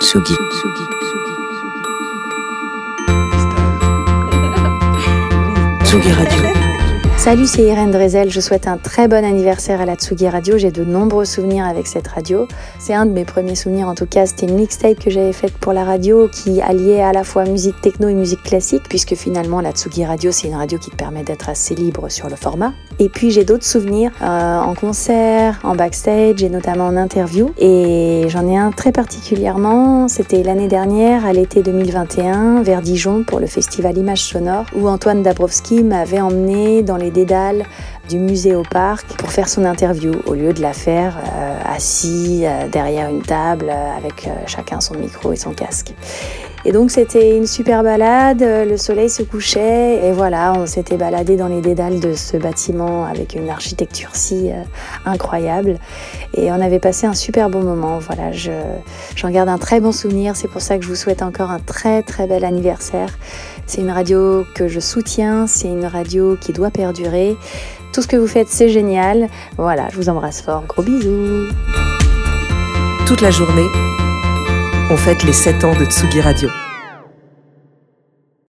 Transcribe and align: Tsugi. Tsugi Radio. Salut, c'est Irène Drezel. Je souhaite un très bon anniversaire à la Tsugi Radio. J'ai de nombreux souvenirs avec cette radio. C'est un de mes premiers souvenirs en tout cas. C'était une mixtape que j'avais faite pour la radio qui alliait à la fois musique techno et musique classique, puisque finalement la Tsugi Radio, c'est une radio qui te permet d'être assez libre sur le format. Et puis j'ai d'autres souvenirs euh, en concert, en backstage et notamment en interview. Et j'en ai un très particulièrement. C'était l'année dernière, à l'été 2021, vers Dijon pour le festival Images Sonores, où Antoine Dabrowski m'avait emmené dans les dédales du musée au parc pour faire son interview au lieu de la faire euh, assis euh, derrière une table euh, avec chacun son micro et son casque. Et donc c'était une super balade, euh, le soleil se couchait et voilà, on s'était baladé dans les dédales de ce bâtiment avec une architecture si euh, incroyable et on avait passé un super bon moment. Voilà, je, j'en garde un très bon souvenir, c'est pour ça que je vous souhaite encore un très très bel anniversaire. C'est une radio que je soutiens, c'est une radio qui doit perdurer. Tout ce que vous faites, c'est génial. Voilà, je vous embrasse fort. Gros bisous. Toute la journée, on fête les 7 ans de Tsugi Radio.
Tsugi. 0.00 0.34
Tsugi 5.84 6.12
Radio. 6.12 6.59
Salut, 7.20 7.46
c'est 7.46 7.64
Irène 7.64 7.90
Drezel. 7.90 8.30
Je 8.30 8.40
souhaite 8.40 8.66
un 8.66 8.78
très 8.78 9.06
bon 9.06 9.22
anniversaire 9.26 9.82
à 9.82 9.84
la 9.84 9.94
Tsugi 9.94 10.26
Radio. 10.26 10.56
J'ai 10.56 10.70
de 10.70 10.84
nombreux 10.84 11.26
souvenirs 11.26 11.66
avec 11.66 11.86
cette 11.86 12.08
radio. 12.08 12.48
C'est 12.78 12.94
un 12.94 13.04
de 13.04 13.10
mes 13.10 13.26
premiers 13.26 13.56
souvenirs 13.56 13.88
en 13.88 13.94
tout 13.94 14.06
cas. 14.06 14.24
C'était 14.24 14.46
une 14.46 14.54
mixtape 14.54 14.98
que 14.98 15.10
j'avais 15.10 15.34
faite 15.34 15.52
pour 15.52 15.74
la 15.74 15.84
radio 15.84 16.28
qui 16.28 16.62
alliait 16.62 17.02
à 17.02 17.12
la 17.12 17.22
fois 17.22 17.44
musique 17.44 17.78
techno 17.82 18.08
et 18.08 18.14
musique 18.14 18.42
classique, 18.42 18.84
puisque 18.88 19.16
finalement 19.16 19.60
la 19.60 19.72
Tsugi 19.72 20.06
Radio, 20.06 20.32
c'est 20.32 20.48
une 20.48 20.54
radio 20.54 20.78
qui 20.78 20.88
te 20.90 20.96
permet 20.96 21.22
d'être 21.22 21.50
assez 21.50 21.74
libre 21.74 22.08
sur 22.08 22.30
le 22.30 22.36
format. 22.36 22.72
Et 22.98 23.10
puis 23.10 23.30
j'ai 23.30 23.44
d'autres 23.44 23.66
souvenirs 23.66 24.12
euh, 24.22 24.58
en 24.58 24.74
concert, 24.74 25.60
en 25.62 25.74
backstage 25.74 26.42
et 26.42 26.48
notamment 26.48 26.86
en 26.86 26.96
interview. 26.96 27.50
Et 27.58 28.24
j'en 28.28 28.48
ai 28.48 28.56
un 28.56 28.70
très 28.70 28.92
particulièrement. 28.92 30.08
C'était 30.08 30.42
l'année 30.42 30.68
dernière, 30.68 31.26
à 31.26 31.34
l'été 31.34 31.62
2021, 31.62 32.62
vers 32.62 32.80
Dijon 32.80 33.24
pour 33.24 33.40
le 33.40 33.46
festival 33.46 33.98
Images 33.98 34.24
Sonores, 34.24 34.64
où 34.74 34.88
Antoine 34.88 35.22
Dabrowski 35.22 35.82
m'avait 35.82 36.22
emmené 36.22 36.82
dans 36.82 36.96
les 36.96 37.09
dédales 37.10 37.64
du 38.08 38.18
musée 38.18 38.54
au 38.54 38.62
parc 38.62 39.06
pour 39.18 39.30
faire 39.30 39.48
son 39.48 39.64
interview 39.64 40.12
au 40.26 40.34
lieu 40.34 40.52
de 40.52 40.60
la 40.60 40.72
faire 40.72 41.16
euh, 41.16 41.60
assis 41.64 42.42
euh, 42.44 42.68
derrière 42.68 43.08
une 43.08 43.22
table 43.22 43.66
euh, 43.68 43.96
avec 43.96 44.28
chacun 44.46 44.80
son 44.80 44.94
micro 44.94 45.32
et 45.32 45.36
son 45.36 45.52
casque. 45.52 45.92
Et 46.64 46.72
donc 46.72 46.90
c'était 46.90 47.36
une 47.36 47.46
super 47.46 47.82
balade, 47.82 48.42
euh, 48.42 48.66
le 48.66 48.76
soleil 48.76 49.08
se 49.08 49.22
couchait 49.22 50.06
et 50.06 50.12
voilà, 50.12 50.52
on 50.56 50.66
s'était 50.66 50.98
baladé 50.98 51.36
dans 51.36 51.48
les 51.48 51.62
dédales 51.62 52.00
de 52.00 52.12
ce 52.12 52.36
bâtiment 52.36 53.06
avec 53.06 53.34
une 53.34 53.48
architecture 53.48 54.10
si 54.12 54.50
euh, 54.50 54.62
incroyable 55.06 55.78
et 56.34 56.52
on 56.52 56.60
avait 56.60 56.78
passé 56.78 57.06
un 57.06 57.14
super 57.14 57.48
bon 57.48 57.62
moment. 57.62 57.98
Voilà, 57.98 58.30
je, 58.32 58.50
j'en 59.16 59.30
garde 59.30 59.48
un 59.48 59.56
très 59.56 59.80
bon 59.80 59.90
souvenir, 59.90 60.36
c'est 60.36 60.48
pour 60.48 60.60
ça 60.60 60.76
que 60.76 60.84
je 60.84 60.88
vous 60.88 60.96
souhaite 60.96 61.22
encore 61.22 61.50
un 61.50 61.60
très 61.60 62.02
très 62.02 62.26
bel 62.26 62.44
anniversaire. 62.44 63.08
C'est 63.66 63.80
une 63.80 63.90
radio 63.90 64.44
que 64.54 64.68
je 64.68 64.80
soutiens, 64.80 65.46
c'est 65.46 65.68
une 65.68 65.86
radio 65.86 66.36
qui 66.38 66.52
doit 66.52 66.70
perdurer. 66.70 67.36
Tout 67.92 68.02
ce 68.02 68.06
que 68.06 68.16
vous 68.16 68.26
faites, 68.26 68.48
c'est 68.48 68.68
génial. 68.68 69.28
Voilà, 69.56 69.88
je 69.90 69.96
vous 69.96 70.08
embrasse 70.08 70.42
fort. 70.42 70.64
Gros 70.68 70.82
bisous. 70.82 71.48
Toute 73.06 73.20
la 73.20 73.30
journée, 73.30 73.66
on 74.90 74.96
fête 74.96 75.22
les 75.22 75.32
7 75.32 75.64
ans 75.64 75.74
de 75.76 75.84
Tsugi 75.84 76.20
Radio. 76.20 76.48